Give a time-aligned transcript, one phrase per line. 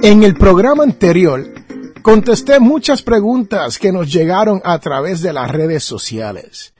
[0.00, 1.44] En el programa anterior
[2.02, 6.72] contesté muchas preguntas que nos llegaron a través de las redes sociales.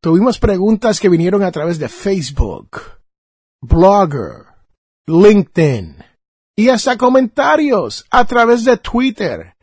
[0.00, 2.80] Tuvimos preguntas que vinieron a través de Facebook,
[3.60, 4.46] Blogger,
[5.06, 5.96] LinkedIn
[6.56, 9.54] y hasta comentarios a través de Twitter.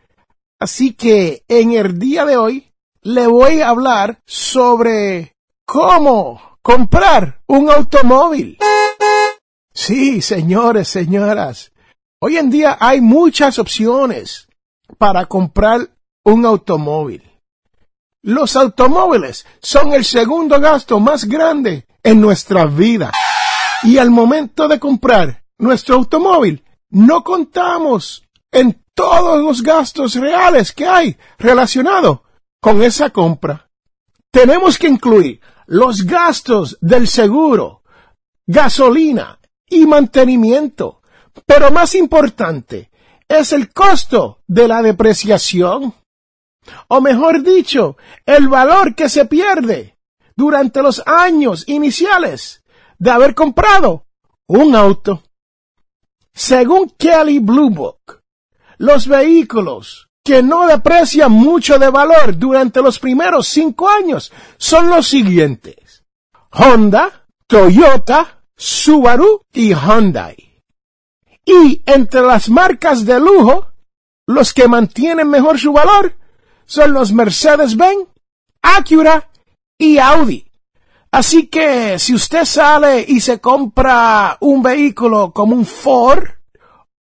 [0.60, 5.34] Así que en el día de hoy le voy a hablar sobre
[5.66, 8.60] cómo comprar un automóvil.
[9.74, 11.72] Sí, señores, señoras.
[12.22, 14.48] Hoy en día hay muchas opciones
[14.98, 15.90] para comprar
[16.24, 17.24] un automóvil.
[18.24, 23.12] Los automóviles son el segundo gasto más grande en nuestra vida.
[23.84, 30.88] Y al momento de comprar nuestro automóvil, no contamos en todos los gastos reales que
[30.88, 32.22] hay relacionados
[32.62, 33.70] con esa compra.
[34.32, 37.84] Tenemos que incluir los gastos del seguro,
[38.48, 41.02] gasolina y mantenimiento.
[41.46, 42.90] Pero más importante
[43.28, 45.94] es el costo de la depreciación.
[46.88, 49.98] O mejor dicho, el valor que se pierde
[50.36, 52.64] durante los años iniciales
[52.98, 54.06] de haber comprado
[54.48, 55.24] un auto.
[56.34, 58.22] Según Kelly Blue Book,
[58.78, 65.08] los vehículos que no deprecian mucho de valor durante los primeros cinco años son los
[65.08, 66.04] siguientes.
[66.52, 70.45] Honda, Toyota, Subaru y Hyundai.
[71.46, 73.68] Y entre las marcas de lujo,
[74.28, 76.18] los que mantienen mejor su valor
[76.66, 78.08] son los Mercedes-Benz,
[78.62, 79.30] Acura
[79.78, 80.46] y Audi.
[81.12, 86.26] Así que si usted sale y se compra un vehículo como un Ford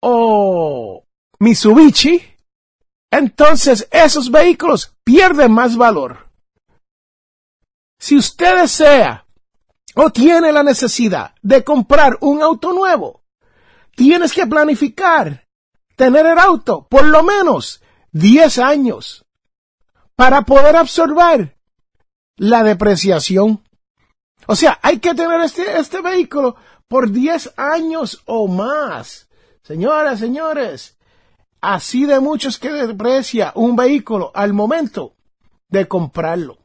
[0.00, 1.04] o
[1.38, 2.20] Mitsubishi,
[3.10, 6.28] entonces esos vehículos pierden más valor.
[7.98, 9.24] Si usted desea
[9.94, 13.21] o tiene la necesidad de comprar un auto nuevo,
[13.94, 15.46] tienes que planificar
[15.96, 17.82] tener el auto por lo menos
[18.12, 19.24] 10 años
[20.16, 21.56] para poder absorber
[22.36, 23.62] la depreciación.
[24.46, 26.56] O sea, hay que tener este, este vehículo
[26.88, 29.28] por 10 años o más.
[29.62, 30.98] Señoras, señores,
[31.60, 35.14] así de muchos que deprecia un vehículo al momento
[35.68, 36.58] de comprarlo.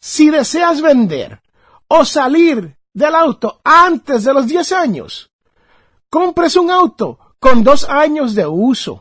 [0.00, 1.42] Si deseas vender
[1.88, 5.30] o salir del auto antes de los 10 años,
[6.14, 9.00] compres un auto con dos años de uso.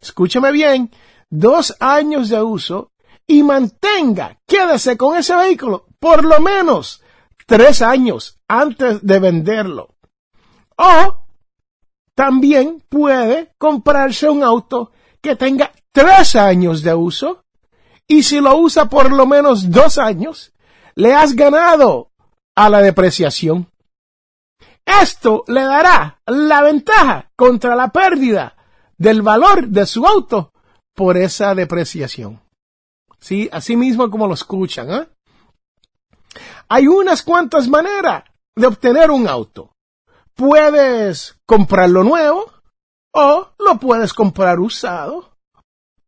[0.00, 0.92] Escúchame bien,
[1.28, 2.92] dos años de uso
[3.26, 7.02] y mantenga, quédese con ese vehículo por lo menos
[7.48, 9.96] tres años antes de venderlo.
[10.76, 11.26] O
[12.14, 17.44] también puede comprarse un auto que tenga tres años de uso
[18.06, 20.52] y si lo usa por lo menos dos años,
[20.94, 22.12] le has ganado
[22.54, 23.68] a la depreciación.
[24.86, 28.56] Esto le dará la ventaja contra la pérdida
[28.96, 30.52] del valor de su auto
[30.94, 32.40] por esa depreciación.
[33.18, 35.08] Sí, así mismo como lo escuchan, ¿eh?
[36.68, 38.24] Hay unas cuantas maneras
[38.54, 39.76] de obtener un auto
[40.36, 42.52] puedes comprarlo nuevo
[43.12, 45.32] o lo puedes comprar usado.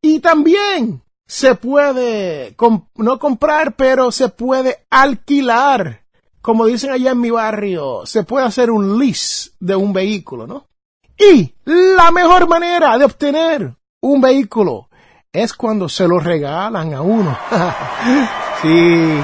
[0.00, 2.54] Y también se puede
[2.94, 6.04] no comprar, pero se puede alquilar.
[6.48, 10.66] Como dicen allá en mi barrio, se puede hacer un lease de un vehículo, ¿no?
[11.14, 14.88] Y la mejor manera de obtener un vehículo
[15.30, 17.36] es cuando se lo regalan a uno.
[18.62, 19.20] sí,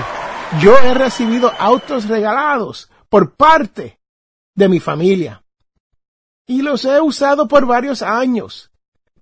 [0.60, 3.98] yo he recibido autos regalados por parte
[4.54, 5.42] de mi familia.
[6.46, 8.70] Y los he usado por varios años.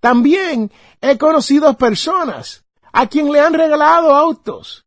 [0.00, 4.86] También he conocido personas a quien le han regalado autos.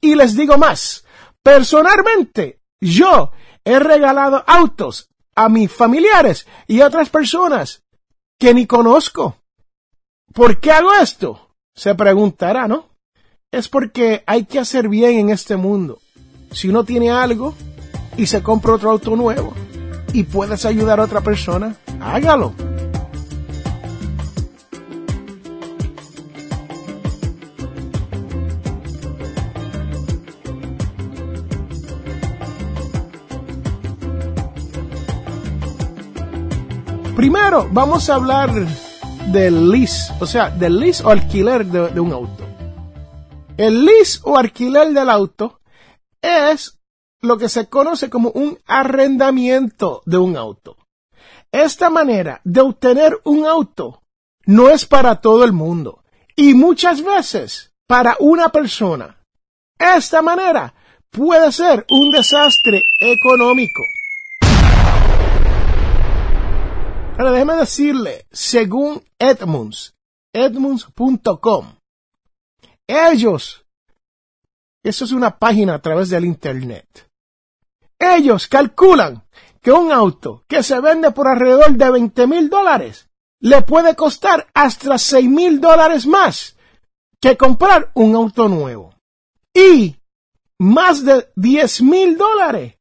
[0.00, 1.05] Y les digo más,
[1.46, 3.30] personalmente, yo
[3.64, 7.84] he regalado autos a mis familiares y a otras personas
[8.36, 9.36] que ni conozco.
[10.34, 11.54] ¿Por qué hago esto?
[11.72, 12.88] Se preguntará, ¿no?
[13.52, 16.00] Es porque hay que hacer bien en este mundo.
[16.50, 17.54] Si uno tiene algo
[18.16, 19.54] y se compra otro auto nuevo
[20.12, 22.54] y puedes ayudar a otra persona, hágalo.
[37.26, 38.52] Primero, vamos a hablar
[39.32, 42.44] del lease, o sea, del lease o alquiler de, de un auto.
[43.56, 45.58] El lease o alquiler del auto
[46.22, 46.78] es
[47.22, 50.76] lo que se conoce como un arrendamiento de un auto.
[51.50, 54.02] Esta manera de obtener un auto
[54.44, 56.04] no es para todo el mundo
[56.36, 59.20] y muchas veces para una persona.
[59.76, 60.74] Esta manera
[61.10, 63.82] puede ser un desastre económico.
[67.18, 69.94] Ahora déjeme decirle, según Edmunds,
[70.34, 71.76] edmunds.com,
[72.86, 73.64] ellos,
[74.82, 77.10] eso es una página a través del Internet,
[77.98, 79.26] ellos calculan
[79.62, 83.08] que un auto que se vende por alrededor de 20 mil dólares
[83.40, 86.54] le puede costar hasta 6 mil dólares más
[87.18, 88.94] que comprar un auto nuevo.
[89.54, 89.96] Y
[90.58, 92.74] más de 10 mil dólares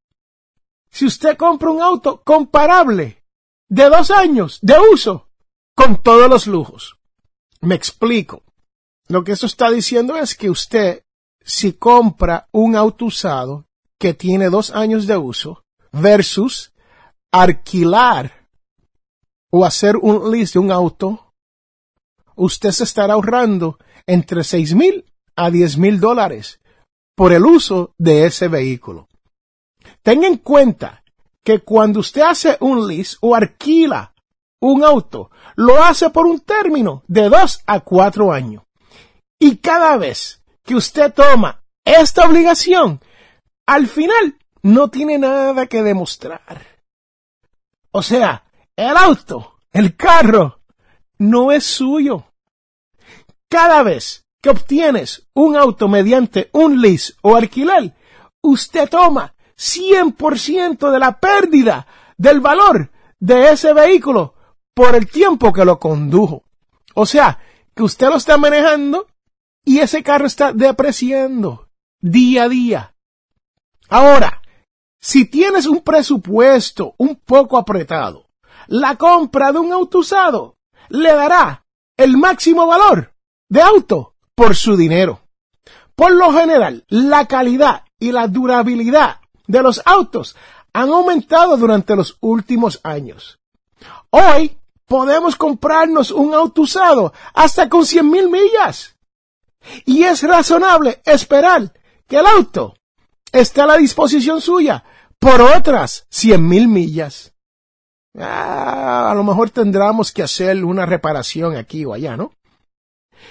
[0.90, 3.25] si usted compra un auto comparable
[3.70, 5.30] de dos años de uso
[5.76, 6.98] con todos los lujos.
[7.62, 8.44] Me explico.
[9.08, 11.04] Lo que eso está diciendo es que usted,
[11.42, 13.66] si compra un auto usado
[14.00, 16.74] que tiene dos años de uso versus
[17.32, 18.48] alquilar
[19.52, 21.34] o hacer un lease de un auto,
[22.36, 23.78] usted se estará ahorrando
[24.08, 26.60] entre seis mil a diez mil dólares
[27.16, 29.08] por el uso de ese vehículo.
[30.02, 31.04] Tenga en cuenta
[31.46, 34.14] que cuando usted hace un lease o alquila
[34.60, 38.64] un auto, lo hace por un término de dos a cuatro años.
[39.40, 43.00] Y cada vez que usted toma esta obligación,
[43.68, 46.42] al final no tiene nada que demostrar.
[47.92, 48.44] O sea,
[48.76, 50.62] el auto, el carro,
[51.20, 52.26] no es suyo.
[53.48, 57.94] Cada vez que obtienes un auto mediante un lease o alquiler,
[58.42, 61.88] usted toma 100% de la pérdida
[62.18, 64.36] del valor de ese vehículo
[64.74, 66.44] por el tiempo que lo condujo.
[66.94, 67.40] O sea,
[67.74, 69.08] que usted lo está manejando
[69.64, 71.70] y ese carro está depreciando
[72.00, 72.96] día a día.
[73.90, 74.42] Ahora,
[75.00, 78.30] si tienes un presupuesto un poco apretado,
[78.68, 80.58] la compra de un auto usado
[80.90, 81.66] le dará
[81.98, 83.14] el máximo valor
[83.50, 85.22] de auto por su dinero.
[85.96, 90.36] Por lo general, la calidad y la durabilidad de los autos
[90.74, 93.40] han aumentado durante los últimos años.
[94.10, 98.96] Hoy podemos comprarnos un auto usado hasta con 100 mil millas.
[99.86, 101.74] Y es razonable esperar
[102.08, 102.76] que el auto
[103.32, 104.84] esté a la disposición suya
[105.20, 107.34] por otras 100 mil millas.
[108.18, 112.32] Ah, a lo mejor tendremos que hacer una reparación aquí o allá, ¿no?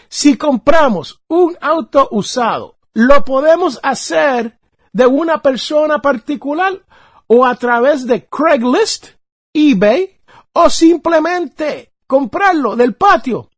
[0.09, 4.59] Si compramos un auto usado, lo podemos hacer
[4.95, 6.81] de una persona particular
[7.27, 9.09] o a través de Craigslist,
[9.53, 10.19] eBay
[10.53, 13.51] o simplemente comprarlo del patio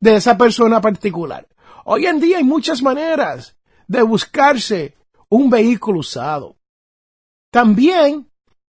[0.00, 1.46] de esa persona particular.
[1.84, 3.56] Hoy en día hay muchas maneras
[3.88, 4.96] de buscarse
[5.28, 6.56] un vehículo usado.
[7.50, 8.30] También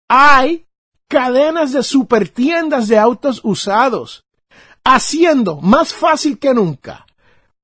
[0.08, 0.66] hay
[1.08, 4.24] cadenas de supertiendas de autos usados,
[4.82, 7.06] haciendo más fácil que nunca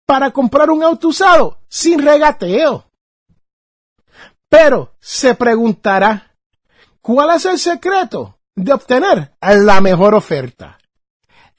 [0.06, 2.87] para comprar un auto usado sin regateo.
[4.48, 6.34] Pero se preguntará,
[7.00, 10.78] ¿cuál es el secreto de obtener la mejor oferta?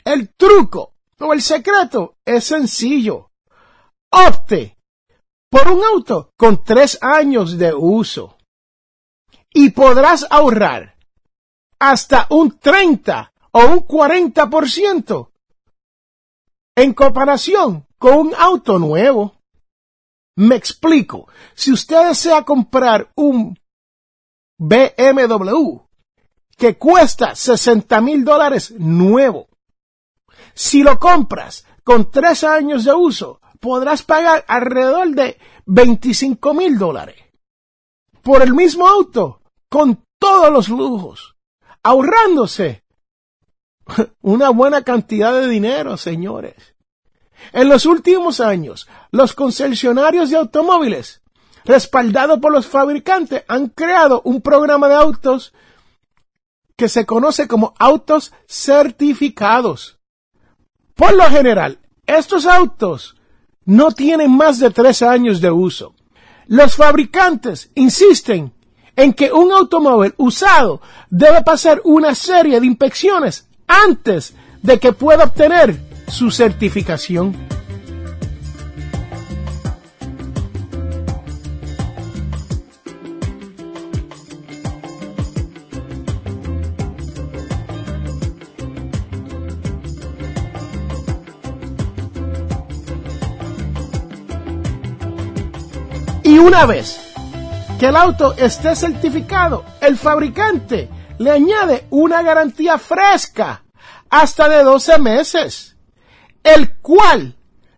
[0.03, 3.31] El truco o el secreto es sencillo.
[4.11, 4.77] Opte
[5.51, 8.37] por un auto con tres años de uso
[9.53, 10.95] y podrás ahorrar
[11.79, 15.29] hasta un 30 o un 40%
[16.75, 19.38] en comparación con un auto nuevo.
[20.39, 21.27] Me explico.
[21.53, 23.59] Si usted desea comprar un
[24.57, 25.81] BMW
[26.55, 29.49] que cuesta 60 mil dólares nuevo,
[30.53, 37.17] si lo compras con tres años de uso, podrás pagar alrededor de 25 mil dólares
[38.21, 41.35] por el mismo auto con todos los lujos,
[41.83, 42.85] ahorrándose
[44.21, 46.68] una buena cantidad de dinero, señores.
[47.51, 51.21] En los últimos años, los concesionarios de automóviles,
[51.65, 55.53] respaldados por los fabricantes, han creado un programa de autos
[56.75, 59.99] que se conoce como autos certificados.
[60.95, 63.15] Por lo general, estos autos
[63.65, 65.93] no tienen más de tres años de uso.
[66.47, 68.53] Los fabricantes insisten
[68.95, 75.25] en que un automóvil usado debe pasar una serie de inspecciones antes de que pueda
[75.25, 77.35] obtener su certificación.
[96.23, 96.99] Y una vez
[97.79, 103.63] que el auto esté certificado, el fabricante le añade una garantía fresca
[104.09, 105.75] hasta de 12 meses,
[106.43, 107.35] el cual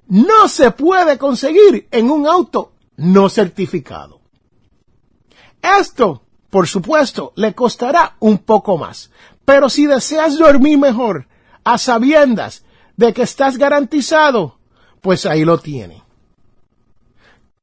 [0.07, 4.19] no se puede conseguir en un auto no certificado.
[5.61, 9.11] Esto, por supuesto, le costará un poco más,
[9.45, 11.27] pero si deseas dormir mejor,
[11.63, 12.63] a sabiendas
[12.97, 14.57] de que estás garantizado,
[15.01, 16.03] pues ahí lo tiene.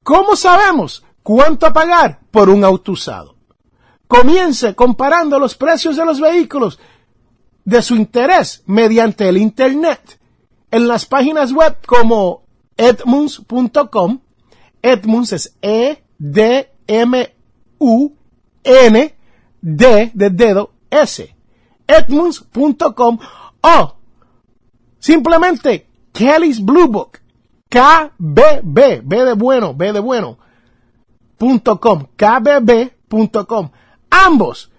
[0.02, 3.36] ¿Cómo sabemos cuánto pagar por un auto usado?
[4.06, 6.78] Comience comparando los precios de los vehículos
[7.64, 10.17] de su interés mediante el Internet
[10.70, 12.42] en las páginas web como
[12.76, 14.20] edmunds.com.
[14.82, 15.98] Edmunds es E-D-M-U-N
[19.60, 21.34] D de dedo S.
[21.86, 23.18] Edmunds.com
[23.60, 23.94] o
[24.98, 27.18] simplemente Kelly's Blue Book.
[27.68, 30.38] KBB, B de bueno, B de bueno,
[31.38, 33.70] com, kbb.com.
[34.08, 34.72] Ambos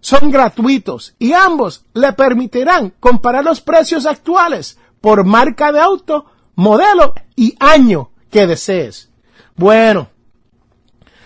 [0.00, 7.14] son gratuitos y ambos le permitirán comparar los precios actuales por marca de auto, modelo
[7.36, 9.10] y año que desees.
[9.56, 10.10] Bueno,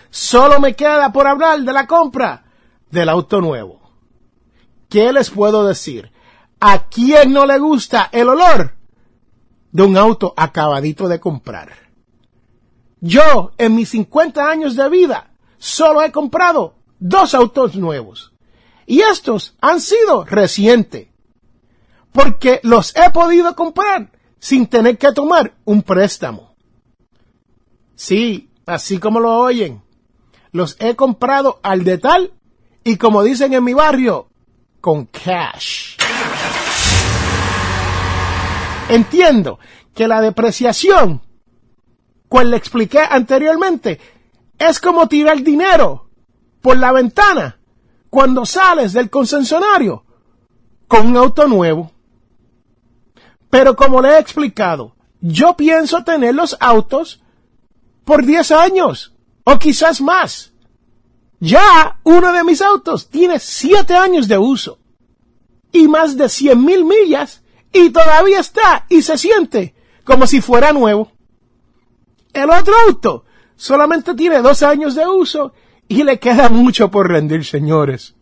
[0.09, 2.45] solo me queda por hablar de la compra
[2.89, 3.81] del auto nuevo.
[4.89, 6.11] ¿Qué les puedo decir?
[6.59, 8.75] ¿A quién no le gusta el olor
[9.71, 11.85] de un auto acabadito de comprar?
[13.01, 18.33] Yo, en mis 50 años de vida, solo he comprado dos autos nuevos.
[18.85, 21.09] Y estos han sido recientes.
[22.15, 26.55] Porque los he podido comprar sin tener que tomar un préstamo.
[27.93, 29.83] Sí, así como lo oyen.
[30.53, 32.31] Los he comprado al detal
[32.85, 34.29] y como dicen en mi barrio,
[34.79, 35.97] con cash.
[38.87, 39.59] Entiendo
[39.93, 41.21] que la depreciación,
[42.29, 43.99] cual le expliqué anteriormente,
[44.57, 46.07] es como tirar dinero
[46.61, 47.59] por la ventana
[48.09, 50.05] cuando sales del concesionario
[50.87, 51.91] con un auto nuevo.
[53.55, 57.21] Pero como le he explicado, yo pienso tener los autos
[58.03, 59.13] por 10 años
[59.45, 60.51] o quizás más.
[61.39, 64.79] Ya uno de mis autos tiene 7 años de uso
[65.71, 70.73] y más de 100 mil millas y todavía está y se siente como si fuera
[70.73, 71.13] nuevo.
[72.33, 73.23] El otro auto
[73.55, 75.53] solamente tiene dos años de uso
[75.87, 78.15] y le queda mucho por rendir, señores.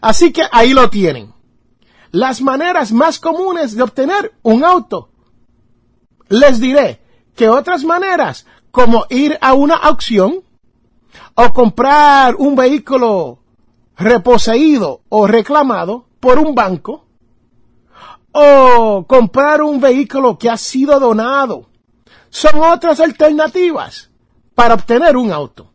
[0.00, 1.35] Así que ahí lo tienen.
[2.16, 5.10] Las maneras más comunes de obtener un auto.
[6.30, 7.02] Les diré
[7.34, 10.42] que otras maneras, como ir a una aucción
[11.34, 13.40] o comprar un vehículo
[13.98, 17.04] reposeído o reclamado por un banco,
[18.32, 21.68] o comprar un vehículo que ha sido donado,
[22.30, 24.10] son otras alternativas
[24.54, 25.74] para obtener un auto.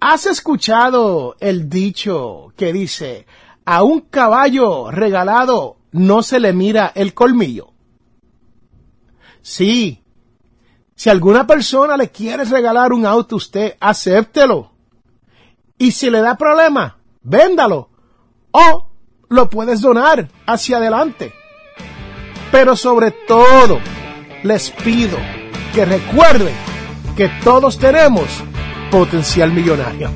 [0.00, 3.26] ¿Has escuchado el dicho que dice,
[3.64, 7.72] a un caballo regalado no se le mira el colmillo?
[9.42, 10.02] Sí.
[10.94, 14.72] Si alguna persona le quiere regalar un auto a usted, acéptelo.
[15.76, 17.90] Y si le da problema, véndalo.
[18.52, 18.88] O
[19.28, 21.32] lo puedes donar hacia adelante.
[22.52, 23.80] Pero sobre todo,
[24.44, 25.18] les pido
[25.74, 26.54] que recuerden
[27.16, 28.28] que todos tenemos
[28.90, 30.10] potencial millonario.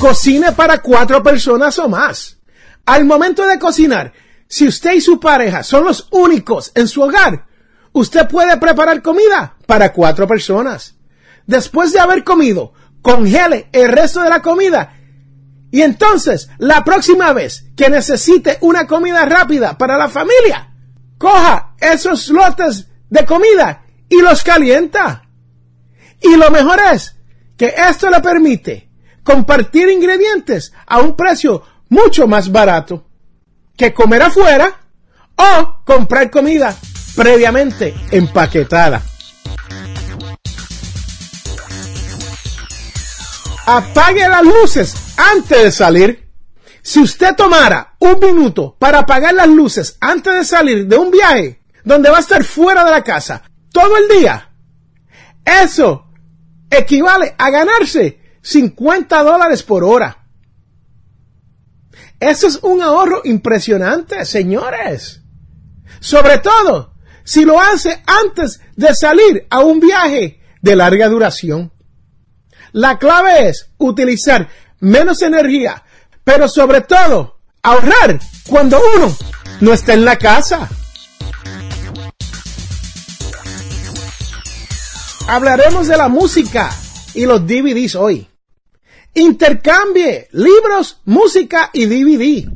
[0.00, 2.38] cocine para cuatro personas o más.
[2.86, 4.12] Al momento de cocinar,
[4.48, 7.46] si usted y su pareja son los únicos en su hogar,
[7.92, 10.96] usted puede preparar comida para cuatro personas.
[11.46, 14.96] Después de haber comido, congele el resto de la comida.
[15.70, 20.74] Y entonces, la próxima vez que necesite una comida rápida para la familia,
[21.18, 25.28] coja esos lotes de comida y los calienta.
[26.22, 27.16] Y lo mejor es
[27.58, 28.89] que esto le permite
[29.22, 33.06] compartir ingredientes a un precio mucho más barato
[33.76, 34.80] que comer afuera
[35.36, 36.76] o comprar comida
[37.16, 39.02] previamente empaquetada.
[43.66, 46.30] Apague las luces antes de salir.
[46.82, 51.62] Si usted tomara un minuto para apagar las luces antes de salir de un viaje
[51.84, 53.42] donde va a estar fuera de la casa
[53.72, 54.50] todo el día,
[55.44, 56.06] eso
[56.70, 60.24] equivale a ganarse 50 dólares por hora.
[62.18, 65.22] Eso es un ahorro impresionante, señores.
[66.00, 71.72] Sobre todo si lo hace antes de salir a un viaje de larga duración.
[72.72, 74.48] La clave es utilizar
[74.80, 75.82] menos energía,
[76.24, 79.16] pero sobre todo ahorrar cuando uno
[79.60, 80.68] no está en la casa.
[85.26, 86.70] Hablaremos de la música
[87.14, 88.29] y los DVDs hoy.
[89.14, 92.48] Intercambie libros, música y DVD.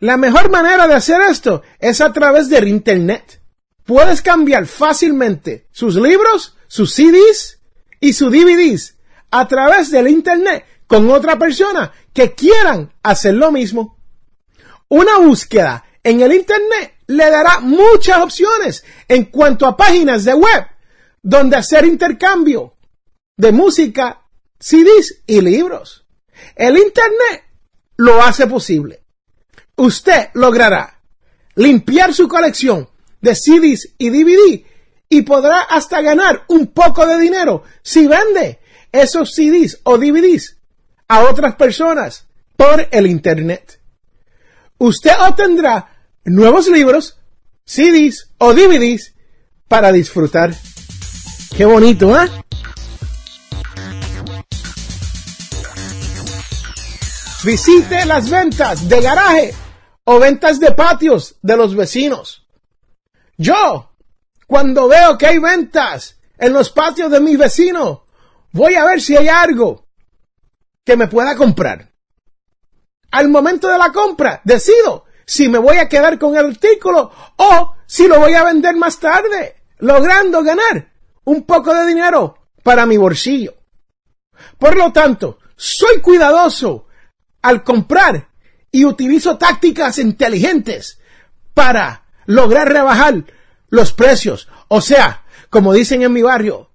[0.00, 3.42] La mejor manera de hacer esto es a través del Internet.
[3.84, 7.58] Puedes cambiar fácilmente sus libros, sus CDs
[8.00, 8.96] y sus DVDs
[9.30, 13.98] a través del Internet con otra persona que quieran hacer lo mismo.
[14.88, 20.66] Una búsqueda en el Internet le dará muchas opciones en cuanto a páginas de web
[21.22, 22.74] donde hacer intercambio
[23.36, 24.22] de música,
[24.58, 26.04] CDs y libros.
[26.54, 27.44] El Internet
[27.96, 29.02] lo hace posible.
[29.76, 31.00] Usted logrará
[31.54, 32.88] limpiar su colección
[33.20, 34.64] de CDs y DVD
[35.08, 38.60] y podrá hasta ganar un poco de dinero si vende
[38.92, 40.56] esos CDs o DVDs
[41.08, 43.80] a otras personas por el Internet.
[44.78, 47.18] Usted obtendrá nuevos libros,
[47.64, 49.14] CDs o DVDs
[49.66, 50.54] para disfrutar.
[51.56, 52.28] Qué bonito, ¿eh?
[57.44, 59.54] Visite las ventas de garaje
[60.04, 62.46] o ventas de patios de los vecinos.
[63.36, 63.92] Yo,
[64.46, 68.00] cuando veo que hay ventas en los patios de mis vecinos,
[68.52, 69.86] voy a ver si hay algo
[70.84, 71.92] que me pueda comprar.
[73.12, 77.76] Al momento de la compra, decido si me voy a quedar con el artículo o
[77.86, 80.90] si lo voy a vender más tarde, logrando ganar
[81.24, 83.54] un poco de dinero para mi bolsillo.
[84.58, 86.87] Por lo tanto, soy cuidadoso
[87.42, 88.28] al comprar
[88.70, 90.98] y utilizo tácticas inteligentes
[91.54, 93.24] para lograr rebajar
[93.68, 94.48] los precios.
[94.68, 96.70] O sea, como dicen en mi barrio,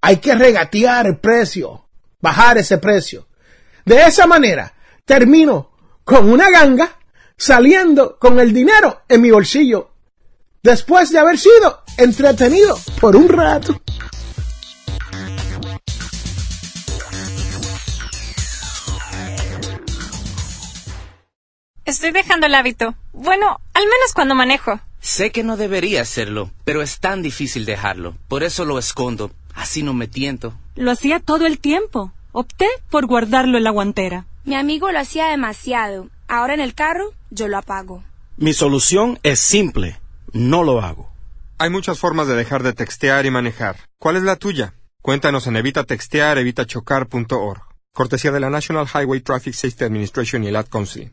[0.00, 1.86] hay que regatear el precio,
[2.20, 3.26] bajar ese precio.
[3.84, 4.74] De esa manera,
[5.04, 5.70] termino
[6.04, 6.98] con una ganga
[7.36, 9.90] saliendo con el dinero en mi bolsillo
[10.62, 13.80] después de haber sido entretenido por un rato.
[21.84, 22.94] Estoy dejando el hábito.
[23.12, 24.80] Bueno, al menos cuando manejo.
[25.00, 28.16] Sé que no debería hacerlo, pero es tan difícil dejarlo.
[28.26, 29.30] Por eso lo escondo.
[29.54, 30.54] Así no me tiento.
[30.76, 32.12] Lo hacía todo el tiempo.
[32.32, 34.24] Opté por guardarlo en la guantera.
[34.44, 36.08] Mi amigo lo hacía demasiado.
[36.26, 38.02] Ahora en el carro yo lo apago.
[38.38, 40.00] Mi solución es simple.
[40.32, 41.12] No lo hago.
[41.58, 43.76] Hay muchas formas de dejar de textear y manejar.
[43.98, 44.72] ¿Cuál es la tuya?
[45.02, 47.62] Cuéntanos en evitatextear, evitachocar.org.
[47.92, 51.12] Cortesía de la National Highway Traffic Safety Administration y el Ad Council.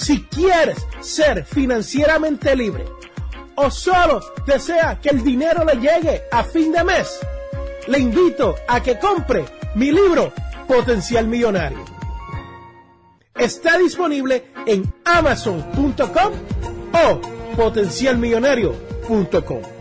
[0.00, 2.86] Si quieres ser financieramente libre
[3.54, 7.20] o solo desea que el dinero le llegue a fin de mes,
[7.86, 10.32] le invito a que compre mi libro
[10.66, 11.84] Potencial Millonario.
[13.34, 16.32] Está disponible en amazon.com
[16.94, 17.20] o
[17.54, 19.79] potencialmillonario.com.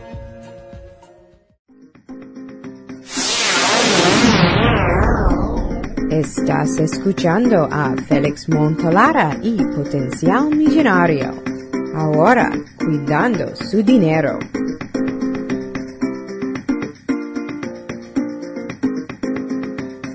[6.19, 11.41] Estás escuchando a Félix Montalara y Potencial Millonario.
[11.95, 14.38] Ahora, cuidando su dinero.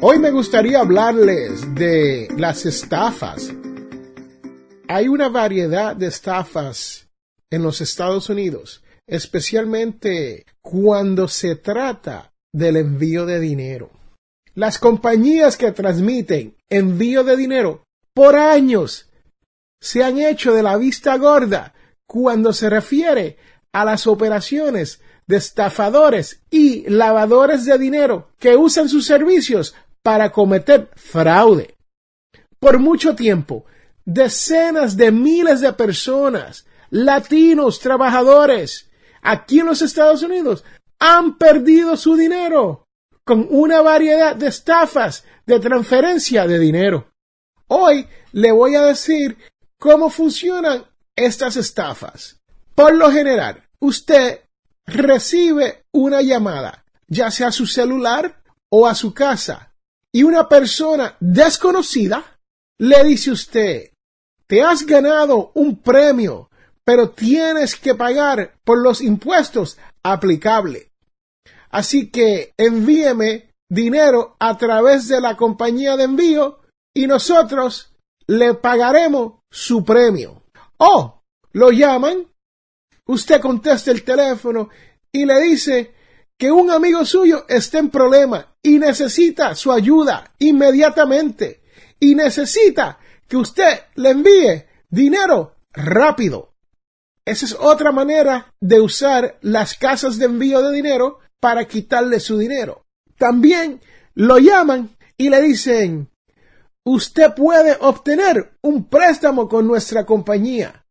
[0.03, 3.55] Hoy me gustaría hablarles de las estafas.
[4.89, 7.09] Hay una variedad de estafas
[7.49, 14.04] en los Estados Unidos, especialmente cuando se trata del envío de dinero.
[14.55, 17.83] Las compañías que transmiten envío de dinero
[18.15, 19.11] por años
[19.81, 21.75] se han hecho de la vista gorda
[22.07, 23.37] cuando se refiere
[23.73, 30.89] a las operaciones de estafadores y lavadores de dinero que usan sus servicios para cometer
[30.95, 31.75] fraude.
[32.61, 33.65] Por mucho tiempo,
[34.05, 38.89] decenas de miles de personas, latinos, trabajadores,
[39.21, 40.63] aquí en los Estados Unidos,
[41.01, 42.84] han perdido su dinero
[43.25, 47.11] con una variedad de estafas de transferencia de dinero.
[47.69, 49.39] Hoy le voy a decir
[49.79, 50.85] cómo funcionan
[51.17, 52.41] estas estafas.
[52.75, 54.41] Por lo general, usted
[54.87, 59.75] recibe una llamada, ya sea a su celular o a su casa,
[60.13, 62.39] y una persona desconocida
[62.79, 63.91] le dice a usted,
[64.47, 66.51] te has ganado un premio,
[66.85, 70.89] pero tienes que pagar por los impuestos aplicables.
[71.75, 76.61] Así que envíeme dinero a través de la compañía de envío
[76.95, 77.97] y nosotros
[78.29, 80.45] le pagaremos su premio.
[80.77, 82.29] O lo llaman,
[83.07, 84.69] usted contesta el teléfono
[85.11, 85.95] y le dice
[86.39, 91.65] que un amigo suyo está en problema y necesita su ayuda inmediatamente
[91.99, 96.55] y necesita que usted le envíe dinero rápido.
[97.25, 102.39] Esa es otra manera de usar las casas de envío de dinero para quitarle su
[102.39, 102.87] dinero.
[103.19, 103.79] También
[104.15, 106.09] lo llaman y le dicen,
[106.87, 110.87] usted puede obtener un préstamo con nuestra compañía.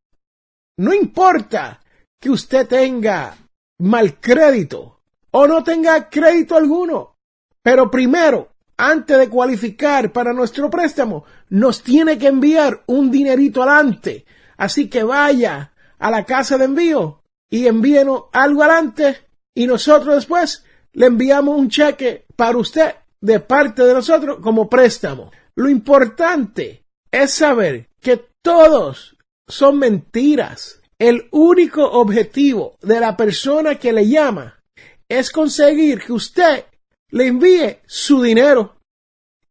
[0.77, 1.81] No importa
[2.21, 3.35] que usted tenga
[3.79, 7.15] mal crédito o no tenga crédito alguno,
[7.63, 14.27] pero primero, antes de cualificar para nuestro préstamo, nos tiene que enviar un dinerito adelante.
[14.55, 19.22] Así que vaya a la casa de envío y envíenos algo adelante
[19.55, 20.63] y nosotros después
[20.93, 25.31] le enviamos un cheque para usted de parte de nosotros como préstamo.
[25.55, 29.15] Lo importante es saber que todos
[29.47, 30.81] son mentiras.
[30.99, 34.59] El único objetivo de la persona que le llama
[35.07, 36.65] es conseguir que usted
[37.09, 38.75] le envíe su dinero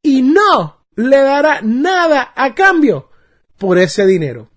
[0.02, 3.10] y no le dará nada a cambio
[3.58, 4.51] por ese dinero.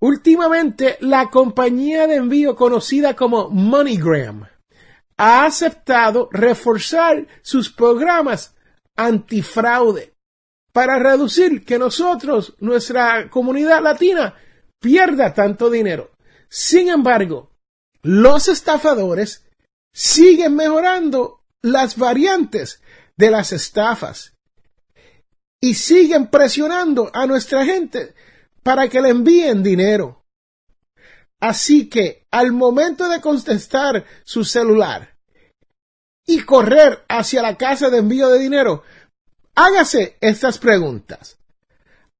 [0.00, 4.46] Últimamente, la compañía de envío conocida como MoneyGram
[5.16, 8.54] ha aceptado reforzar sus programas
[8.94, 10.12] antifraude
[10.72, 14.34] para reducir que nosotros, nuestra comunidad latina,
[14.78, 16.10] pierda tanto dinero.
[16.50, 17.50] Sin embargo,
[18.02, 19.46] los estafadores
[19.94, 22.82] siguen mejorando las variantes
[23.16, 24.34] de las estafas
[25.60, 28.14] y siguen presionando a nuestra gente
[28.66, 30.24] para que le envíen dinero.
[31.38, 35.16] Así que al momento de contestar su celular
[36.26, 38.82] y correr hacia la casa de envío de dinero,
[39.54, 41.38] hágase estas preguntas.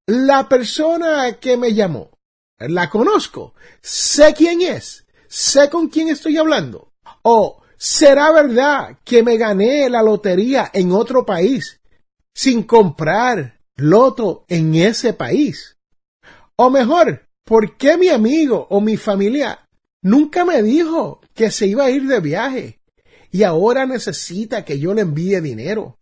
[0.06, 2.16] La persona que me llamó,
[2.60, 6.92] la conozco, sé quién es, sé con quién estoy hablando.
[7.22, 11.80] O será verdad que me gané la lotería en otro país
[12.32, 15.75] sin comprar loto en ese país.
[16.56, 19.68] O mejor, ¿por qué mi amigo o mi familia
[20.02, 22.80] nunca me dijo que se iba a ir de viaje
[23.30, 25.98] y ahora necesita que yo le envíe dinero?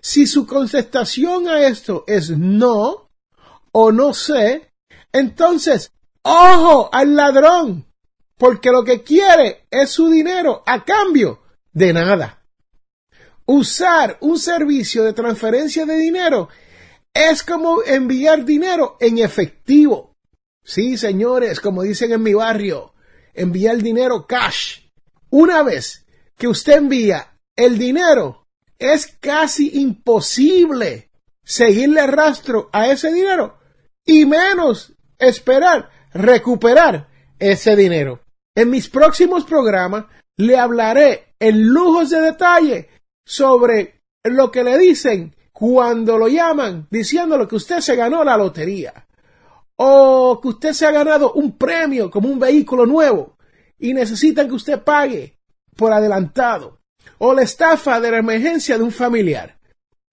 [0.00, 3.10] Si su contestación a esto es no
[3.72, 4.72] o no sé,
[5.12, 7.86] entonces, ojo al ladrón,
[8.36, 12.44] porque lo que quiere es su dinero a cambio de nada.
[13.46, 16.48] Usar un servicio de transferencia de dinero
[17.14, 20.16] es como enviar dinero en efectivo.
[20.62, 22.94] Sí, señores, como dicen en mi barrio,
[23.34, 24.80] enviar dinero cash.
[25.30, 28.46] Una vez que usted envía el dinero,
[28.78, 31.10] es casi imposible
[31.42, 33.58] seguirle rastro a ese dinero
[34.04, 38.20] y menos esperar recuperar ese dinero.
[38.54, 42.88] En mis próximos programas le hablaré en lujos de detalle
[43.24, 49.08] sobre lo que le dicen cuando lo llaman diciéndole que usted se ganó la lotería
[49.74, 53.36] o que usted se ha ganado un premio como un vehículo nuevo
[53.76, 55.36] y necesitan que usted pague
[55.74, 56.78] por adelantado
[57.18, 59.58] o la estafa de la emergencia de un familiar.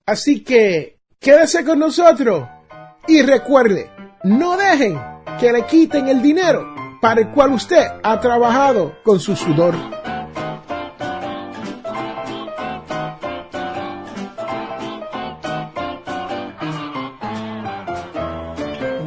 [0.07, 2.47] Así que quédese con nosotros
[3.07, 3.91] y recuerde,
[4.23, 4.99] no dejen
[5.39, 6.65] que le quiten el dinero
[6.99, 9.75] para el cual usted ha trabajado con su sudor.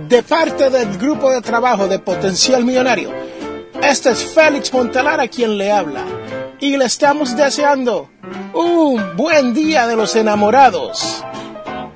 [0.09, 3.12] De parte del grupo de trabajo de Potencial Millonario,
[3.83, 6.03] este es Félix Montelara quien le habla
[6.59, 8.09] y le estamos deseando
[8.55, 11.23] un buen día de los enamorados.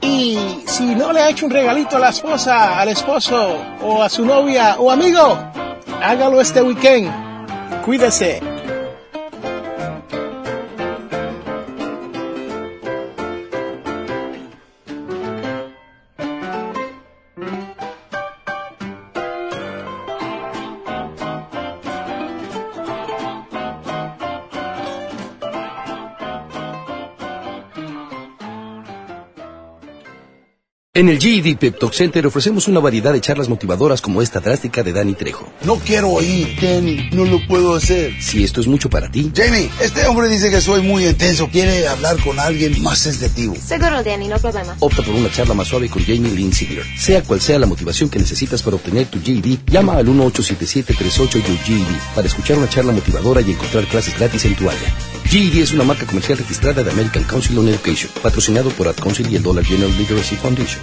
[0.03, 4.11] Y si no le ha hecho un regalito a la esposa, al esposo o a
[4.11, 5.39] su novia o amigo,
[6.03, 7.11] hágalo este weekend.
[7.83, 8.52] Cuídese.
[30.95, 34.83] En el GED Pep Talk Center ofrecemos una variedad de charlas motivadoras como esta drástica
[34.83, 35.51] de Danny Trejo.
[35.65, 38.13] No quiero oír, Kenny, no lo puedo hacer.
[38.21, 39.33] Si esto es mucho para ti.
[39.35, 43.57] Jamie, este hombre dice que soy muy intenso, quiere hablar con alguien más sensitivo.
[43.57, 44.77] Seguro, Danny, no problema.
[44.81, 46.85] Opta por una charla más suave con Jamie Lynn Sigler.
[46.99, 52.29] Sea cual sea la motivación que necesitas para obtener tu GED, llama al 1877-38-GED para
[52.29, 54.95] escuchar una charla motivadora y encontrar clases gratis en tu área.
[55.25, 59.27] GED es una marca comercial registrada de American Council on Education, patrocinado por Ad Council
[59.31, 60.83] y el Dollar General Literacy Foundation.